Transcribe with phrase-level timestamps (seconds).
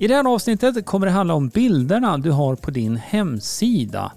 [0.00, 4.12] I det här avsnittet kommer det handla om bilderna du har på din hemsida.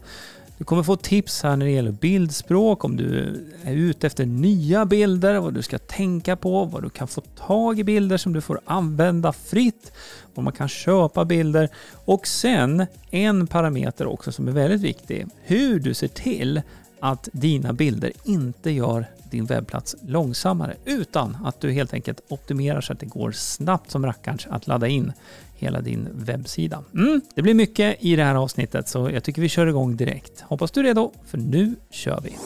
[0.58, 3.20] Du kommer få tips här när det gäller bildspråk, om du
[3.64, 7.80] är ute efter nya bilder, vad du ska tänka på, vad du kan få tag
[7.80, 9.92] i bilder som du får använda fritt,
[10.34, 11.70] vad man kan köpa bilder
[12.06, 16.62] och sen en parameter också som är väldigt viktig, hur du ser till
[17.00, 22.94] att dina bilder inte gör din webbplats långsammare utan att du helt enkelt optimerar så
[22.94, 25.14] att det går snabbt som rackarns att ladda in
[25.60, 26.84] hela din webbsida.
[26.94, 30.42] Mm, det blir mycket i det här avsnittet så jag tycker vi kör igång direkt.
[30.42, 32.38] Hoppas du är redo för nu kör vi!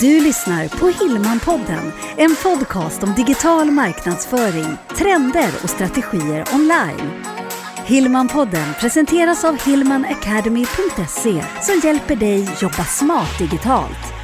[0.00, 7.10] Du lyssnar på Hillmanpodden, en podcast om digital marknadsföring, trender och strategier online.
[7.86, 14.17] Hillmanpodden presenteras av hillmanacademy.se som hjälper dig jobba smart digitalt.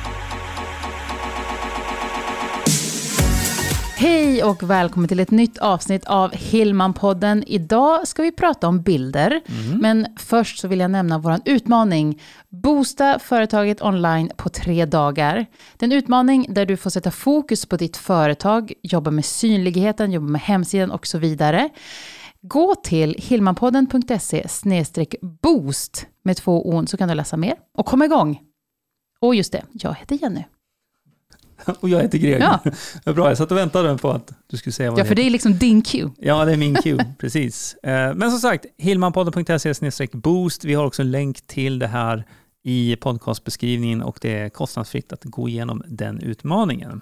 [3.97, 7.45] Hej och välkommen till ett nytt avsnitt av Hillman-podden.
[7.47, 9.79] Idag ska vi prata om bilder, mm.
[9.79, 12.23] men först så vill jag nämna vår utmaning.
[12.49, 15.47] Boosta företaget online på tre dagar.
[15.77, 20.13] Det är en utmaning där du får sätta fokus på ditt företag, jobba med synligheten,
[20.13, 21.69] jobba med hemsidan och så vidare.
[22.43, 24.47] Gå till hillmanpodden.se
[25.43, 28.41] boost med två on så kan du läsa mer och komma igång.
[29.21, 30.45] Och just det, jag heter Jenny.
[31.81, 32.43] Och jag heter Greg.
[32.43, 32.61] Ja.
[33.13, 35.31] Bra, jag satt och väntade på att du skulle säga vad Ja, för det är
[35.31, 36.11] liksom din cue.
[36.19, 37.75] Ja, det är min cue, precis.
[37.75, 40.65] Eh, men som sagt, hillmanpodden.se boost.
[40.65, 42.25] Vi har också en länk till det här
[42.67, 47.01] i podcastbeskrivningen och det är kostnadsfritt att gå igenom den utmaningen.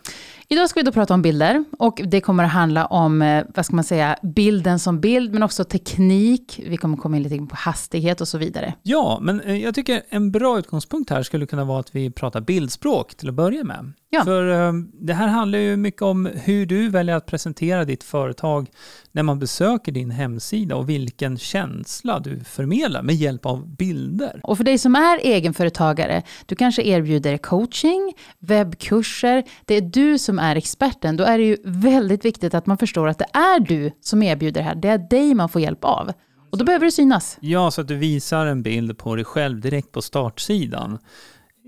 [0.49, 3.67] Idag ska vi då prata om bilder och det kommer att handla om, eh, vad
[3.67, 6.61] ska man säga, bilden som bild, men också teknik.
[6.67, 8.75] Vi kommer komma in lite på hastighet och så vidare.
[8.83, 12.41] Ja, men eh, jag tycker en bra utgångspunkt här skulle kunna vara att vi pratar
[12.41, 13.93] bildspråk till att börja med.
[14.15, 14.25] Ja.
[14.25, 18.71] För um, det här handlar ju mycket om hur du väljer att presentera ditt företag
[19.13, 24.41] när man besöker din hemsida och vilken känsla du förmedlar med hjälp av bilder.
[24.43, 30.39] Och för dig som är egenföretagare, du kanske erbjuder coaching, webbkurser, det är du som
[30.39, 33.91] är experten, då är det ju väldigt viktigt att man förstår att det är du
[34.01, 36.13] som erbjuder det här, det är dig man får hjälp av.
[36.51, 37.39] Och då behöver det synas.
[37.41, 40.99] Ja, så att du visar en bild på dig själv direkt på startsidan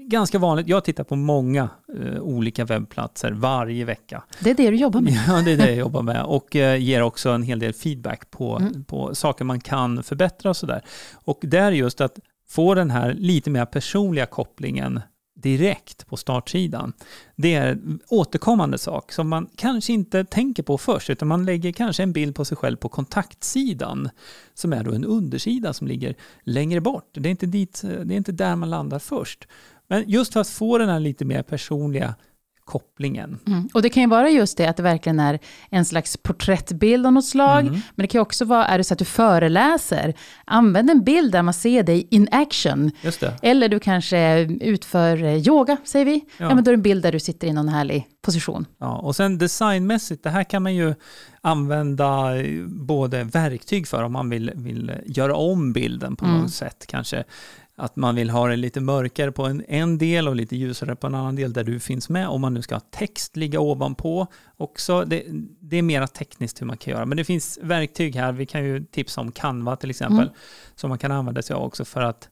[0.09, 0.69] ganska vanligt.
[0.69, 1.69] Jag tittar på många
[2.01, 4.23] eh, olika webbplatser varje vecka.
[4.41, 5.13] Det är det du jobbar med?
[5.27, 6.25] Ja, det är det jag jobbar med.
[6.25, 8.85] Och eh, ger också en hel del feedback på, mm.
[8.85, 10.83] på saker man kan förbättra och sådär.
[11.15, 15.01] Och det är just att få den här lite mer personliga kopplingen
[15.45, 16.93] direkt på startsidan.
[17.37, 21.73] Det är en återkommande sak som man kanske inte tänker på först, utan man lägger
[21.73, 24.11] kanske en bild på sig själv på kontaktsidan,
[24.55, 27.09] som är då en undersida som ligger längre bort.
[27.13, 29.49] Det är inte, dit, det är inte där man landar först.
[29.89, 32.15] Men just för att få den här lite mer personliga
[32.65, 33.39] kopplingen.
[33.47, 33.69] Mm.
[33.75, 35.39] Och det kan ju vara just det att det verkligen är
[35.71, 37.61] en slags porträttbild av något slag.
[37.61, 37.81] Mm.
[37.94, 41.43] Men det kan också vara, är det så att du föreläser, använd en bild där
[41.43, 42.91] man ser dig in action.
[43.43, 46.25] Eller du kanske utför yoga, säger vi.
[46.39, 46.47] Ja.
[46.49, 46.55] ja.
[46.55, 48.67] men då är det en bild där du sitter i någon härlig position.
[48.78, 50.94] Ja, och sen designmässigt, det här kan man ju
[51.41, 52.31] använda
[52.67, 56.41] både verktyg för om man vill, vill göra om bilden på mm.
[56.41, 56.84] något sätt.
[56.89, 57.25] Kanske
[57.77, 61.07] att man vill ha det lite mörkare på en, en del och lite ljusare på
[61.07, 62.29] en annan del där du finns med.
[62.29, 64.27] Om man nu ska ha text ligga ovanpå
[64.57, 65.05] också.
[65.05, 65.25] Det,
[65.61, 67.07] det är mera tekniskt hur man kan göra.
[67.07, 68.33] Men det finns verktyg här.
[68.33, 70.19] Vi kan ju tipsa om Canva till exempel.
[70.19, 70.35] Mm.
[70.75, 72.29] Som man kan använda sig av också för att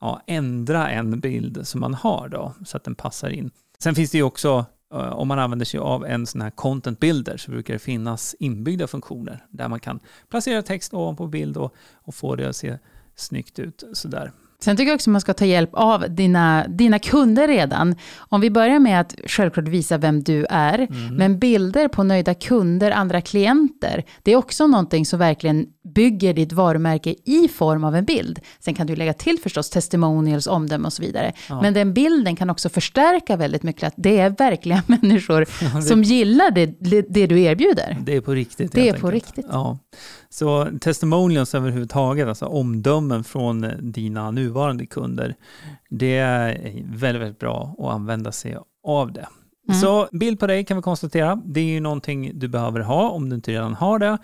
[0.00, 2.54] ja, ändra en bild som man har då.
[2.64, 3.50] Så att den passar in.
[3.78, 7.00] Sen finns det ju också eh, om man använder sig av en sån här content
[7.00, 11.74] builder så brukar det finnas inbyggda funktioner där man kan placera text ovanpå bild och,
[11.94, 12.78] och få det att se
[13.14, 14.32] snyggt ut sådär.
[14.58, 17.94] Sen tycker jag också att man ska ta hjälp av dina, dina kunder redan.
[18.16, 21.16] Om vi börjar med att självklart visa vem du är, mm.
[21.16, 26.52] men bilder på nöjda kunder, andra klienter, det är också någonting som verkligen bygger ditt
[26.52, 28.40] varumärke i form av en bild.
[28.60, 31.32] Sen kan du lägga till förstås testimonials, omdömen och så vidare.
[31.48, 31.62] Ja.
[31.62, 35.82] Men den bilden kan också förstärka väldigt mycket att det är verkliga människor ja, det,
[35.82, 36.66] som gillar det,
[37.08, 37.96] det du erbjuder.
[38.00, 38.72] Det är på riktigt.
[38.72, 39.26] Det är på enkelt.
[39.26, 39.46] riktigt.
[39.48, 39.78] Ja.
[40.28, 45.34] Så testimonials överhuvudtaget, alltså omdömen från dina nuvarande kunder,
[45.90, 49.26] det är väldigt, väldigt bra att använda sig av det.
[49.68, 49.80] Mm.
[49.80, 53.28] Så bild på dig kan vi konstatera, det är ju någonting du behöver ha om
[53.28, 54.18] du inte redan har det.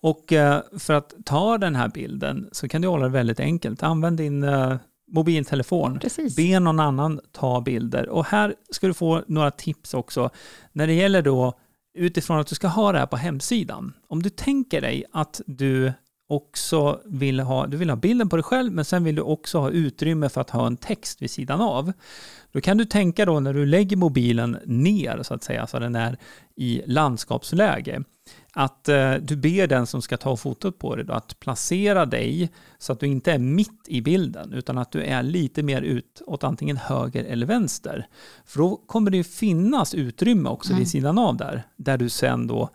[0.00, 3.82] Och eh, för att ta den här bilden så kan du hålla det väldigt enkelt.
[3.82, 4.76] Använd din eh,
[5.12, 5.98] mobiltelefon.
[5.98, 6.36] Precis.
[6.36, 8.08] Be någon annan ta bilder.
[8.08, 10.30] Och här ska du få några tips också
[10.72, 11.58] när det gäller då
[11.98, 13.92] utifrån att du ska ha det här på hemsidan.
[14.08, 15.92] Om du tänker dig att du
[16.28, 19.58] också vill ha, du vill ha bilden på dig själv, men sen vill du också
[19.58, 21.92] ha utrymme för att ha en text vid sidan av.
[22.52, 25.94] Då kan du tänka då när du lägger mobilen ner, så att säga, så den
[25.94, 26.18] är
[26.56, 28.02] i landskapsläge,
[28.52, 32.50] att eh, du ber den som ska ta fotot på dig då, att placera dig
[32.78, 36.22] så att du inte är mitt i bilden, utan att du är lite mer ut
[36.26, 38.06] åt antingen höger eller vänster.
[38.44, 40.78] För då kommer det ju finnas utrymme också mm.
[40.78, 42.70] vid sidan av där, där du sen då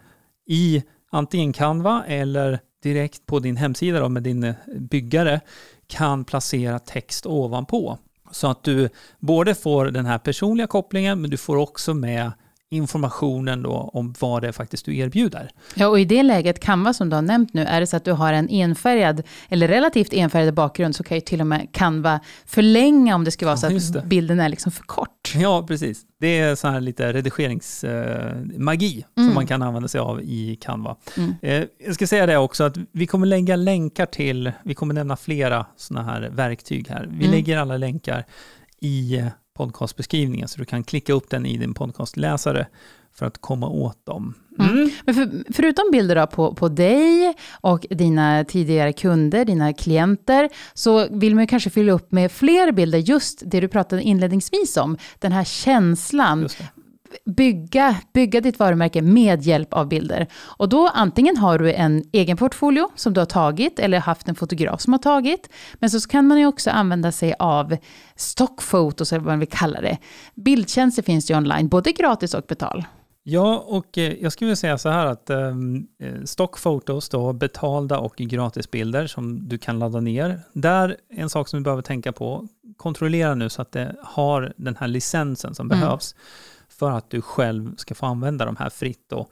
[0.48, 5.42] i antingen Canva eller direkt på din hemsida då, med din eh, byggare
[5.88, 7.98] kan placera text ovanpå.
[8.32, 8.90] Så att du
[9.20, 12.32] både får den här personliga kopplingen, men du får också med
[12.74, 15.50] informationen då om vad det är faktiskt du erbjuder.
[15.76, 18.06] Ja, och i det läget, Canva som du har nämnt nu, är det så att
[18.06, 22.20] du har en enfärgad, eller relativt enfärgad bakgrund, så kan ju till och med Canva
[22.46, 25.34] förlänga om det skulle vara ja, så att bilden är liksom för kort.
[25.36, 26.02] Ja, precis.
[26.20, 29.30] Det är så här lite redigeringsmagi eh, mm.
[29.30, 30.96] som man kan använda sig av i Canva.
[31.18, 31.34] Mm.
[31.42, 35.18] Eh, jag ska säga det också att vi kommer lägga länkar till, vi kommer nämna
[35.18, 37.08] flera sådana här verktyg här.
[37.12, 37.32] Vi mm.
[37.32, 38.26] lägger alla länkar
[38.80, 39.24] i
[39.54, 42.68] podcastbeskrivningen så du kan klicka upp den i din podcastläsare
[43.14, 44.34] för att komma åt dem.
[44.60, 44.72] Mm.
[44.72, 44.90] Mm.
[45.06, 51.08] Men för, förutom bilder då på, på dig och dina tidigare kunder, dina klienter, så
[51.12, 55.32] vill man kanske fylla upp med fler bilder, just det du pratade inledningsvis om, den
[55.32, 56.50] här känslan
[57.36, 60.28] bygga, bygga ditt varumärke med hjälp av bilder.
[60.58, 64.36] Och då antingen har du en egen portfolio som du har tagit eller haft en
[64.36, 65.50] fotograf som har tagit.
[65.74, 67.78] Men så kan man ju också använda sig av
[68.16, 69.98] stockfotos eller vad man vill kalla det.
[70.36, 72.86] Bildtjänster finns ju online, både gratis och betal.
[73.26, 75.88] Ja, och eh, jag skulle vilja säga så här att um,
[76.26, 80.40] stockfotos, då, betalda och gratisbilder som du kan ladda ner.
[80.54, 82.48] Där, en sak som du behöver tänka på,
[82.78, 85.80] kontrollera nu så att det har den här licensen som mm.
[85.80, 86.16] behövs
[86.80, 89.28] för att du själv ska få använda de här fritt då,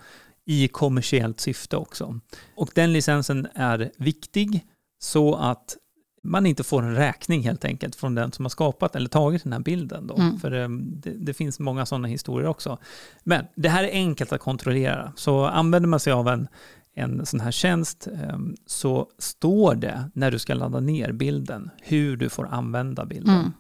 [0.46, 2.20] i kommersiellt syfte också.
[2.56, 4.66] Och den licensen är viktig
[5.00, 5.78] så att
[6.24, 9.54] man inte får en räkning helt enkelt från den som har skapat eller tagit den
[9.54, 10.08] här bilden.
[10.08, 10.16] Då.
[10.16, 10.40] Mm.
[10.40, 12.78] För ehm, det, det, finns många sådana historier också.
[13.24, 15.14] Men det här är enkelt att kontrollera.
[15.16, 16.48] Så använder man sig av en,
[16.96, 22.18] en sån här tjänst ehm, så står det när du ska ladda ner bilden hur
[22.18, 23.36] du får använda bilden.
[23.36, 23.52] Mm.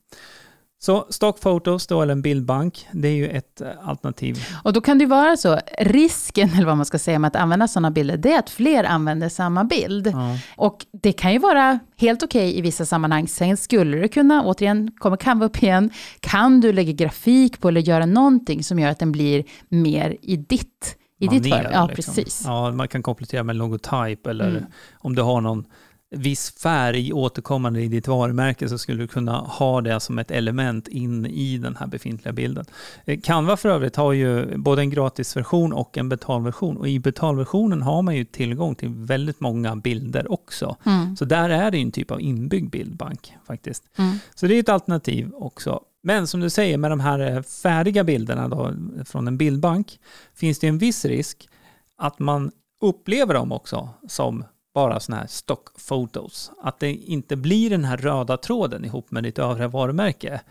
[0.83, 4.45] Så stockfotos då, eller en bildbank, det är ju ett eh, alternativ.
[4.63, 7.67] Och då kan det vara så, risken, eller vad man ska säga, med att använda
[7.67, 10.07] sådana bilder, det är att fler använder samma bild.
[10.07, 10.37] Ja.
[10.55, 13.27] Och det kan ju vara helt okej okay i vissa sammanhang.
[13.27, 15.89] Sen skulle du kunna, återigen, kommer Canva upp igen,
[16.19, 20.37] kan du lägga grafik på eller göra någonting som gör att den blir mer i
[20.37, 21.53] ditt i Maner, ditt.
[21.53, 22.15] Ja, liksom.
[22.15, 22.43] precis.
[22.45, 24.63] Ja, man kan komplettera med logotyp eller mm.
[24.93, 25.65] om du har någon
[26.11, 30.87] viss färg återkommande i ditt varumärke så skulle du kunna ha det som ett element
[30.87, 32.65] in i den här befintliga bilden.
[33.05, 37.81] Eh, Canva för övrigt har ju både en gratisversion och en betalversion och i betalversionen
[37.81, 40.75] har man ju tillgång till väldigt många bilder också.
[40.85, 41.15] Mm.
[41.15, 43.83] Så där är det en typ av inbyggd bildbank faktiskt.
[43.97, 44.17] Mm.
[44.35, 45.81] Så det är ett alternativ också.
[46.03, 48.73] Men som du säger med de här eh, färdiga bilderna då,
[49.05, 49.99] från en bildbank
[50.35, 51.49] finns det en viss risk
[51.97, 54.43] att man upplever dem också som
[54.73, 56.51] bara sådana här stockfotos.
[56.61, 60.41] Att det inte blir den här röda tråden ihop med ditt övriga varumärke.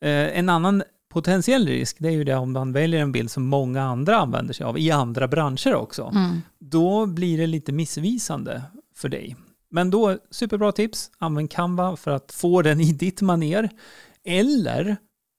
[0.00, 3.46] Eh, en annan potentiell risk det är ju det om man väljer en bild som
[3.46, 6.12] många andra använder sig av i andra branscher också.
[6.14, 6.42] Mm.
[6.58, 8.62] Då blir det lite missvisande
[8.94, 9.36] för dig.
[9.70, 13.70] Men då, superbra tips, använd Canva för att få den i ditt maner.
[14.24, 14.96] Eller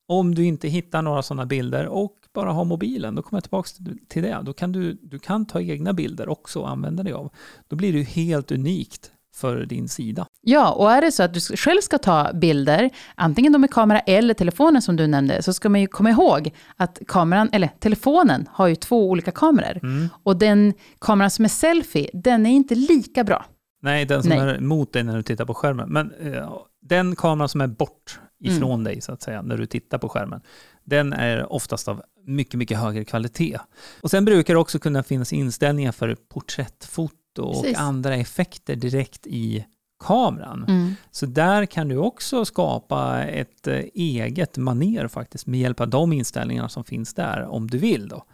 [0.07, 3.69] om du inte hittar några sådana bilder och bara har mobilen, då kommer jag tillbaka
[4.07, 4.41] till det.
[4.43, 7.29] Då kan du, du kan ta egna bilder också och använda dig av.
[7.67, 10.25] Då blir det helt unikt för din sida.
[10.41, 13.99] Ja, och är det så att du själv ska ta bilder, antingen då med kamera
[13.99, 18.49] eller telefonen som du nämnde, så ska man ju komma ihåg att kameran, eller telefonen
[18.51, 19.79] har ju två olika kameror.
[19.83, 20.09] Mm.
[20.23, 23.45] Och den kameran som är selfie, den är inte lika bra.
[23.81, 24.39] Nej, den som Nej.
[24.39, 25.89] är mot dig när du tittar på skärmen.
[25.89, 28.83] Men eh, den kameran som är bort ifrån mm.
[28.83, 30.41] dig så att säga, när du tittar på skärmen,
[30.87, 33.59] den är oftast av mycket, mycket högre kvalitet.
[34.01, 37.77] Och sen brukar det också kunna finnas inställningar för porträttfoto och Precis.
[37.77, 39.65] andra effekter direkt i
[40.03, 40.65] kameran.
[40.67, 40.95] Mm.
[41.11, 46.13] Så där kan du också skapa ett eh, eget maner faktiskt med hjälp av de
[46.13, 48.07] inställningarna som finns där om du vill.
[48.07, 48.25] Då.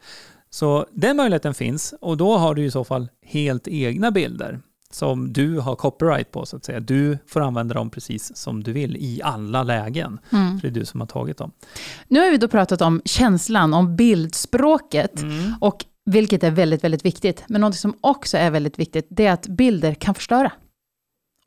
[0.49, 4.59] Så den möjligheten finns och då har du i så fall helt egna bilder
[4.93, 6.79] som du har copyright på så att säga.
[6.79, 10.19] Du får använda dem precis som du vill i alla lägen.
[10.31, 10.59] Mm.
[10.59, 11.51] För det är du som har tagit dem.
[12.07, 15.21] Nu har vi då pratat om känslan, om bildspråket.
[15.21, 15.53] Mm.
[15.61, 17.43] Och vilket är väldigt, väldigt viktigt.
[17.47, 20.51] Men något som också är väldigt viktigt, det är att bilder kan förstöra.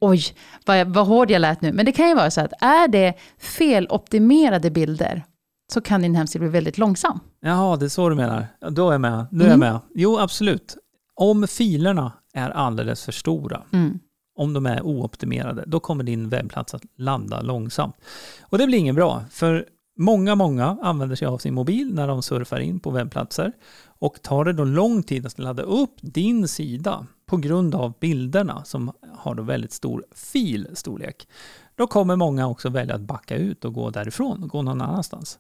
[0.01, 0.23] Oj,
[0.65, 1.73] vad, vad hård jag lät nu.
[1.73, 5.25] Men det kan ju vara så att är det feloptimerade bilder,
[5.73, 7.21] så kan din hemsida bli väldigt långsam.
[7.41, 8.47] Jaha, det är så du menar.
[8.71, 9.27] Då är jag med.
[9.31, 9.73] Nu är jag mm.
[9.73, 9.81] med.
[9.95, 10.77] Jo, absolut.
[11.15, 13.63] Om filerna är alldeles för stora.
[13.73, 13.99] Mm.
[14.39, 17.97] om de är ooptimerade, då kommer din webbplats att ladda långsamt.
[18.41, 19.67] Och det blir inget bra, för
[19.97, 23.53] många, många använder sig av sin mobil när de surfar in på webbplatser.
[23.99, 28.65] Och tar det då lång tid att ladda upp din sida på grund av bilderna
[28.65, 31.29] som har då väldigt stor filstorlek,
[31.75, 35.39] då kommer många också välja att backa ut och gå därifrån och gå någon annanstans.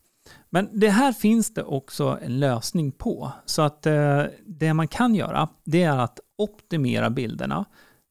[0.50, 3.32] Men det här finns det också en lösning på.
[3.44, 7.64] Så att eh, det man kan göra, det är att optimera bilderna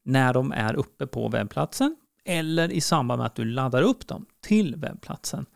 [0.04, 4.26] när de är uppe på webbplatsen eller i samband med att du laddar upp dem
[4.40, 5.46] till webbplatsen.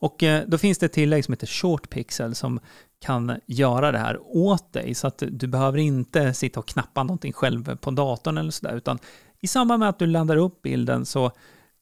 [0.00, 2.60] Och eh, då finns det ett tillägg som heter Short Pixel som
[3.00, 7.32] kan göra det här åt dig så att du behöver inte sitta och knappa någonting
[7.32, 8.98] själv på datorn eller sådär utan
[9.40, 11.32] i samband med att du laddar upp bilden så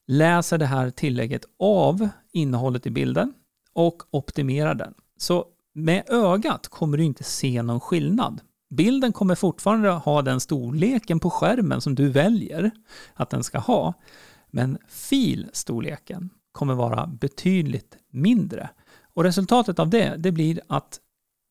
[0.07, 3.33] läser det här tillägget av innehållet i bilden
[3.73, 4.93] och optimerar den.
[5.17, 8.41] Så med ögat kommer du inte se någon skillnad.
[8.69, 12.71] Bilden kommer fortfarande ha den storleken på skärmen som du väljer
[13.13, 13.93] att den ska ha,
[14.51, 18.69] men filstorleken kommer vara betydligt mindre.
[19.13, 20.99] Och resultatet av det, det blir att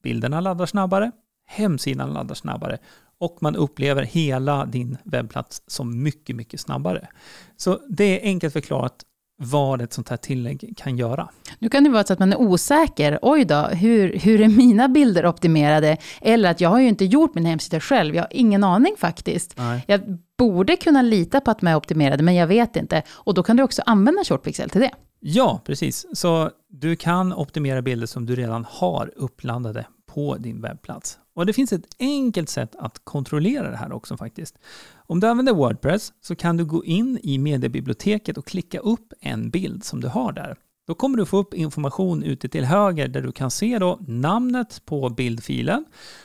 [0.03, 1.13] bilderna laddar snabbare,
[1.47, 2.79] hemsidan laddar snabbare
[3.19, 7.09] och man upplever hela din webbplats som mycket, mycket snabbare.
[7.57, 9.05] Så det är enkelt förklarat
[9.39, 11.29] vad ett sånt här tillägg kan göra.
[11.59, 13.19] Nu kan det vara så att man är osäker.
[13.23, 15.97] Oj då, hur, hur är mina bilder optimerade?
[16.21, 18.15] Eller att jag har ju inte gjort min hemsida själv.
[18.15, 19.55] Jag har ingen aning faktiskt.
[19.59, 19.85] Nej.
[19.87, 20.01] Jag
[20.39, 23.03] borde kunna lita på att de är optimerade, men jag vet inte.
[23.11, 24.91] Och då kan du också använda Shortpixel till det.
[25.21, 26.07] Ja, precis.
[26.13, 31.19] Så du kan optimera bilder som du redan har uppladdade på din webbplats.
[31.37, 34.59] Och det finns ett enkelt sätt att kontrollera det här också faktiskt.
[34.95, 39.51] Om du använder Wordpress så kan du gå in i mediebiblioteket och klicka upp en
[39.51, 40.57] bild som du har där.
[40.87, 44.83] Då kommer du få upp information ute till höger där du kan se då namnet
[44.85, 45.85] på bildfilen.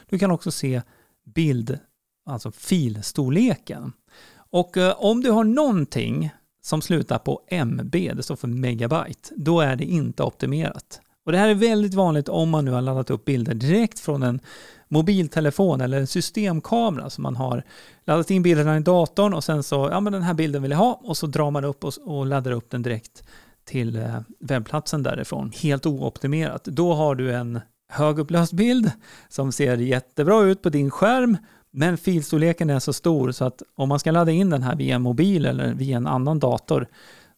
[0.10, 0.82] Du kan också se
[1.26, 1.80] bild,
[2.26, 3.94] alltså filstorleken.
[4.36, 6.30] Och eh, om du har någonting
[6.62, 11.02] som slutar på MB, det står för megabyte, då är det inte optimerat.
[11.26, 14.24] Och det här är väldigt vanligt om man nu har laddat upp bilder direkt från
[14.24, 14.40] en
[14.88, 17.64] mobiltelefon eller en systemkamera som man har
[18.06, 20.78] laddat in bilderna i datorn och sen så, ja men den här bilden vill jag
[20.78, 23.24] ha och så drar man upp och, och laddar upp den direkt
[23.66, 26.64] till eh, webbplatsen därifrån, helt ooptimerat.
[26.64, 27.60] Då har du en
[27.90, 28.92] högupplöst bild
[29.30, 31.38] som ser jättebra ut på din skärm
[31.72, 34.96] men filstorleken är så stor så att om man ska ladda in den här via
[34.96, 36.88] en mobil eller via en annan dator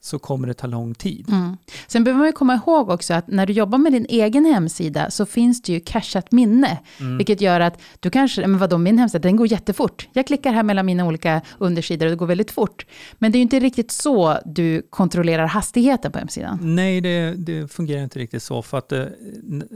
[0.04, 1.30] så kommer det ta lång tid.
[1.30, 1.58] Mm.
[1.88, 5.12] Sen behöver man ju komma ihåg också att när du jobbar med din egen hemsida
[5.12, 6.80] så finns det ju cacheat minne.
[7.00, 7.18] Mm.
[7.18, 10.08] Vilket gör att du kanske, men vadå min hemsida, den går jättefort.
[10.14, 12.86] Jag klickar här mellan mina olika undersidor och det går väldigt fort.
[13.14, 16.60] Men det är ju inte riktigt så du kontrollerar hastigheten på hemsidan.
[16.62, 18.62] Nej, det, det fungerar inte riktigt så.
[18.62, 19.06] För att eh,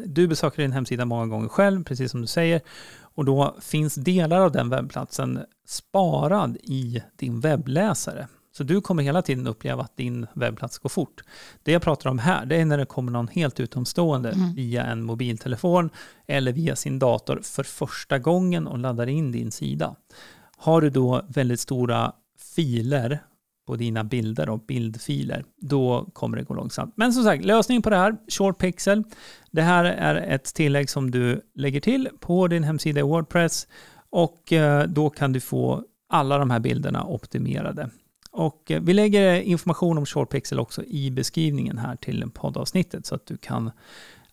[0.06, 2.62] du besöker din hemsida många gånger själv, precis som du säger.
[3.00, 8.28] Och då finns delar av den webbplatsen sparad i din webbläsare.
[8.58, 11.24] Så du kommer hela tiden uppleva att din webbplats går fort.
[11.64, 14.54] Det jag pratar om här, det är när det kommer någon helt utomstående mm.
[14.54, 15.90] via en mobiltelefon
[16.28, 19.96] eller via sin dator för första gången och laddar in din sida.
[20.58, 22.12] Har du då väldigt stora
[22.56, 23.20] filer
[23.68, 26.94] på dina bilder och bildfiler, då kommer det gå långsamt.
[26.98, 29.04] Men som sagt, lösning på det här, Short Pixel.
[29.52, 33.68] Det här är ett tillägg som du lägger till på din hemsida i Wordpress
[34.10, 37.90] och eh, då kan du få alla de här bilderna optimerade.
[38.38, 43.26] Och eh, vi lägger information om Shortpixel också i beskrivningen här till poddavsnittet så att
[43.26, 43.72] du kan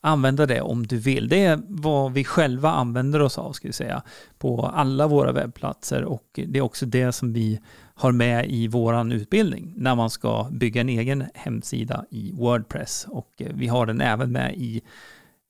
[0.01, 1.29] använda det om du vill.
[1.29, 4.03] Det är vad vi själva använder oss av, ska vi säga,
[4.39, 6.05] på alla våra webbplatser.
[6.05, 7.61] Och det är också det som vi
[7.95, 13.07] har med i vår utbildning när man ska bygga en egen hemsida i Wordpress.
[13.09, 14.83] Och eh, vi har den även med i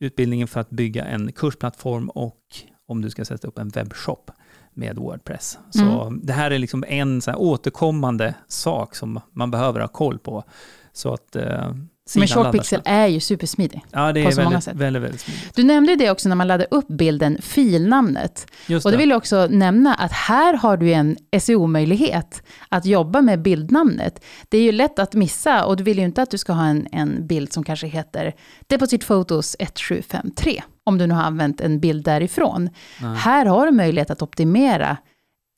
[0.00, 2.40] utbildningen för att bygga en kursplattform och
[2.86, 4.30] om du ska sätta upp en webbshop
[4.74, 5.58] med Wordpress.
[5.70, 6.20] Så mm.
[6.22, 10.44] det här är liksom en så återkommande sak som man behöver ha koll på.
[10.92, 11.72] Så att eh,
[12.16, 13.84] men Shortpixel är ju supersmidig.
[13.90, 14.76] Ja, det är väldigt, många sätt.
[14.76, 15.56] väldigt, väldigt smidigt.
[15.56, 18.46] Du nämnde det också när man laddade upp bilden, filnamnet.
[18.66, 23.20] Just och det vill jag också nämna att här har du en SEO-möjlighet att jobba
[23.20, 24.24] med bildnamnet.
[24.48, 26.66] Det är ju lätt att missa och du vill ju inte att du ska ha
[26.66, 28.32] en, en bild som kanske heter
[28.66, 32.70] Deposit Photos 1753, om du nu har använt en bild därifrån.
[33.02, 33.16] Nej.
[33.16, 34.96] Här har du möjlighet att optimera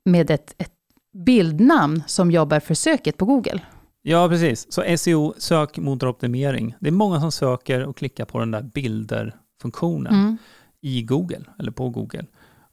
[0.05, 0.73] med ett, ett
[1.13, 3.61] bildnamn som jobbar för söket på Google.
[4.03, 4.73] Ja, precis.
[4.73, 6.75] Så SEO, sökmotoroptimering.
[6.81, 10.37] Det är många som söker och klickar på den där bilder-funktionen mm.
[10.81, 12.25] i Google, eller på Google.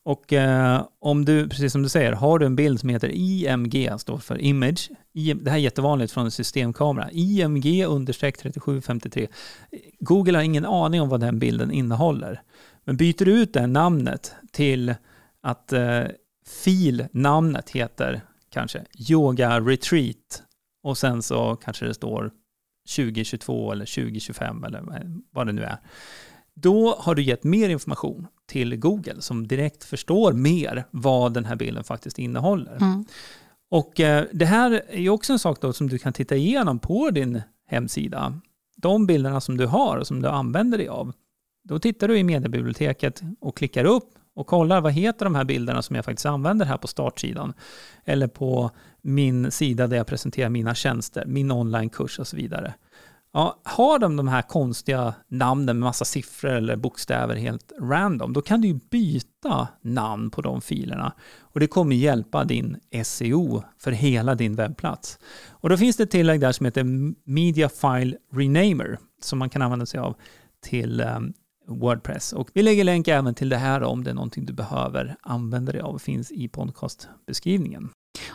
[0.06, 3.90] Och eh, om du, precis som du säger, har du en bild som heter IMG,
[3.98, 9.28] står för image, det här är jättevanligt från en systemkamera, IMG understreck 3753.
[10.00, 12.42] Google har ingen aning om vad den bilden innehåller.
[12.86, 14.96] Men byter du ut det namnet till
[15.42, 16.04] att eh,
[16.64, 20.44] filnamnet heter kanske yoga retreat
[20.84, 22.32] och sen så kanske det står
[22.96, 24.84] 2022 eller 2025 eller
[25.32, 25.78] vad det nu är.
[26.56, 31.56] Då har du gett mer information till Google som direkt förstår mer vad den här
[31.56, 32.76] bilden faktiskt innehåller.
[32.76, 33.06] Mm.
[33.72, 37.10] Och eh, det här är också en sak då som du kan titta igenom på
[37.10, 38.40] din hemsida.
[38.76, 41.14] De bilderna som du har och som du använder dig av.
[41.64, 45.82] Då tittar du i mediebiblioteket och klickar upp och kollar vad heter de här bilderna
[45.82, 47.54] som jag faktiskt använder här på startsidan.
[48.06, 52.74] Eller på min sida där jag presenterar mina tjänster, min onlinekurs och så vidare.
[53.36, 58.42] Ja, har de de här konstiga namnen med massa siffror eller bokstäver helt random, då
[58.42, 61.14] kan du ju byta namn på de filerna.
[61.40, 65.20] Och det kommer hjälpa din SEO för hela din webbplats.
[65.50, 66.84] Och då finns det ett tillägg där som heter
[67.30, 70.16] Media File Renamer som man kan använda sig av
[70.62, 71.34] till um,
[71.68, 72.34] Wordpress.
[72.34, 75.72] Och vi lägger länk även till det här om det är någonting du behöver använda
[75.72, 75.98] dig av.
[75.98, 77.90] Finns i podcastbeskrivningen.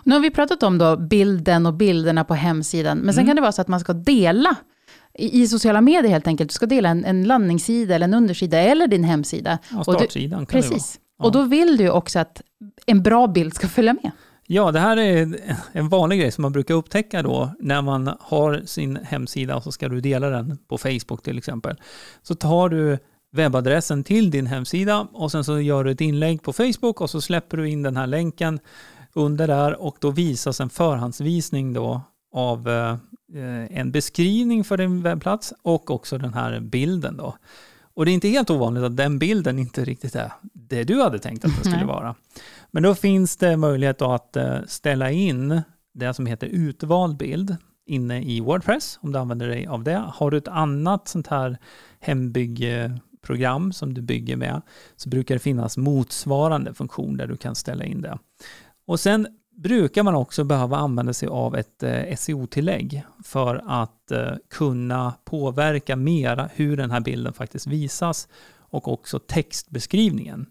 [0.05, 3.28] Nu har vi pratat om då bilden och bilderna på hemsidan, men sen mm.
[3.28, 4.57] kan det vara så att man ska dela
[5.14, 6.50] i, i sociala medier helt enkelt.
[6.50, 9.59] Du ska dela en, en landningssida eller en undersida eller din hemsida.
[9.71, 10.92] Ja, startsidan du, kan Precis.
[10.92, 11.04] det vara.
[11.18, 11.25] Ja.
[11.25, 12.42] Och då vill du också att
[12.87, 14.11] en bra bild ska följa med.
[14.50, 15.40] Ja, det här är
[15.73, 19.73] en vanlig grej som man brukar upptäcka då när man har sin hemsida och så
[19.73, 21.76] ska du dela den på Facebook till exempel.
[22.23, 22.99] Så tar du
[23.33, 27.21] webbadressen till din hemsida och sen så gör du ett inlägg på Facebook och så
[27.21, 28.61] släpper du in den här länken
[29.12, 32.00] under där och då visas en förhandsvisning då
[32.35, 32.97] av eh,
[33.70, 37.37] en beskrivning för din webbplats och också den här bilden då.
[37.94, 41.18] Och det är inte helt ovanligt att den bilden inte riktigt är det du hade
[41.18, 42.14] tänkt att den skulle vara.
[42.70, 45.62] Men då finns det möjlighet att eh, ställa in
[45.94, 47.56] det som heter utvald bild
[47.87, 50.04] inne i Wordpress, om du använder dig av det.
[50.14, 51.58] Har du ett annat sånt här
[52.00, 54.62] hembyggeprogram som du bygger med,
[54.97, 58.18] så brukar det finnas motsvarande funktion där du kan ställa in det.
[58.87, 59.26] Och sen
[59.62, 65.97] brukar man också behöva använda sig av ett eh, SEO-tillägg för att eh, kunna påverka
[65.97, 70.47] mera hur den här bilden faktiskt visas och också textbeskrivningen.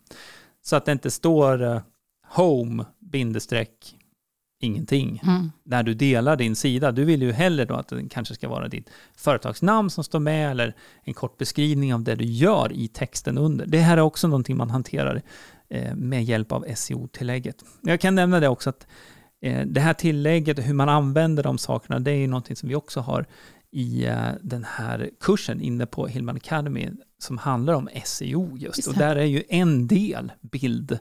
[0.62, 1.82] Så att det inte står eh,
[2.28, 3.96] home bindestreck
[4.60, 5.52] ingenting mm.
[5.64, 6.92] när du delar din sida.
[6.92, 10.52] Du vill ju hellre då att det kanske ska vara ditt företagsnamn som står med
[10.52, 13.66] eller en kort beskrivning av det du gör i texten under.
[13.66, 15.22] Det här är också någonting man hanterar
[15.70, 17.64] Eh, med hjälp av SEO-tillägget.
[17.82, 18.88] Jag kan nämna det också att
[19.42, 22.76] eh, det här tillägget, hur man använder de sakerna, det är ju någonting som vi
[22.76, 23.26] också har
[23.72, 28.78] i eh, den här kursen inne på Hillman Academy som handlar om SEO just.
[28.78, 31.00] just och där är ju en del bild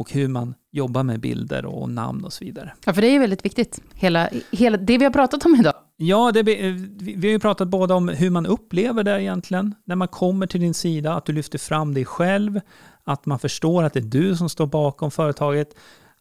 [0.00, 2.72] och hur man jobbar med bilder och namn och så vidare.
[2.84, 5.74] Ja, för det är ju väldigt viktigt, hela, hela det vi har pratat om idag.
[5.96, 10.08] Ja, det, vi har ju pratat både om hur man upplever det egentligen, när man
[10.08, 12.60] kommer till din sida, att du lyfter fram dig själv,
[13.04, 15.74] att man förstår att det är du som står bakom företaget,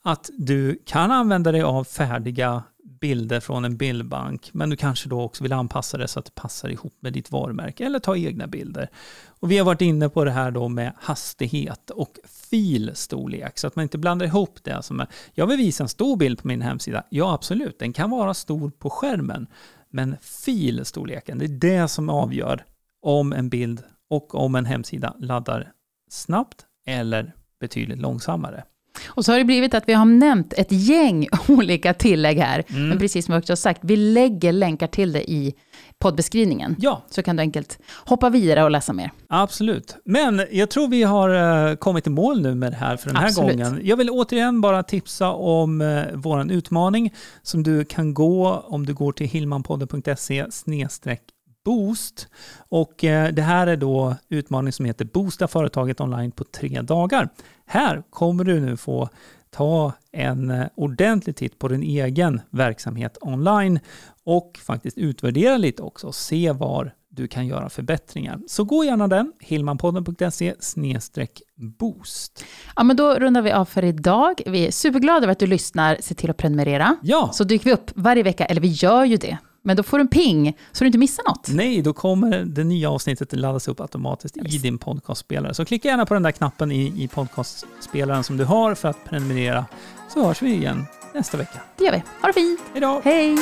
[0.03, 2.63] att du kan använda dig av färdiga
[2.99, 6.35] bilder från en bildbank, men du kanske då också vill anpassa det så att det
[6.35, 8.89] passar ihop med ditt varumärke eller ta egna bilder.
[9.27, 12.17] Och vi har varit inne på det här då med hastighet och
[12.49, 16.17] filstorlek så att man inte blandar ihop det Alltså med, jag vill visa en stor
[16.17, 17.03] bild på min hemsida.
[17.09, 19.47] Ja, absolut, den kan vara stor på skärmen,
[19.89, 22.65] men filstorleken, det är det som avgör
[23.01, 25.71] om en bild och om en hemsida laddar
[26.09, 28.63] snabbt eller betydligt långsammare.
[29.05, 32.63] Och så har det blivit att vi har nämnt ett gäng olika tillägg här.
[32.69, 32.89] Mm.
[32.89, 35.53] Men precis som jag också har sagt, vi lägger länkar till det i
[35.99, 36.75] poddbeskrivningen.
[36.79, 37.03] Ja.
[37.09, 39.11] Så kan du enkelt hoppa vidare och läsa mer.
[39.27, 39.95] Absolut.
[40.05, 43.15] Men jag tror vi har eh, kommit i mål nu med det här för den
[43.15, 43.51] här Absolut.
[43.51, 43.81] gången.
[43.83, 48.93] Jag vill återigen bara tipsa om eh, vår utmaning som du kan gå om du
[48.93, 50.45] går till hillmanpodden.se
[51.65, 52.27] Boost.
[52.69, 57.29] Och eh, det här är då utmaningen som heter Boosta företaget online på tre dagar.
[57.71, 59.09] Här kommer du nu få
[59.49, 63.79] ta en eh, ordentlig titt på din egen verksamhet online
[64.23, 68.39] och faktiskt utvärdera lite också och se var du kan göra förbättringar.
[68.47, 70.53] Så gå gärna den, hillmanpodden.se
[71.55, 72.45] boost.
[72.75, 74.41] Ja, men då rundar vi av för idag.
[74.45, 75.97] Vi är superglada över att du lyssnar.
[75.99, 76.95] Se till att prenumerera.
[77.01, 77.29] Ja.
[77.33, 79.37] Så dyker vi upp varje vecka, eller vi gör ju det.
[79.61, 81.47] Men då får du en ping så du inte missar något.
[81.47, 85.53] Nej, då kommer det nya avsnittet laddas upp automatiskt i din podcastspelare.
[85.53, 89.05] Så klicka gärna på den där knappen i, i podcastspelaren som du har för att
[89.05, 89.65] prenumerera.
[90.13, 91.59] Så hörs vi igen nästa vecka.
[91.77, 92.03] Det gör vi.
[92.21, 92.59] Ha det fint.
[92.73, 93.01] Hejdå.
[93.03, 93.37] Hej.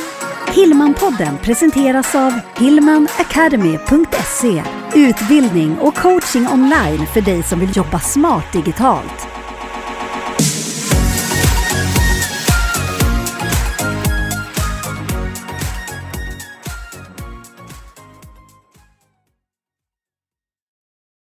[0.55, 4.63] Hillmanpodden presenteras av hillmanacademy.se.
[4.95, 9.36] Utbildning och coaching online för dig som vill jobba smart digitalt.